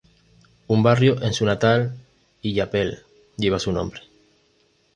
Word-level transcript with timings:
Un 0.67 0.81
barrio 0.81 1.21
en 1.21 1.31
su 1.31 1.45
natal 1.45 1.95
Illapel 2.41 3.03
lleva 3.37 3.59
su 3.59 3.71
nombre. 3.71 4.01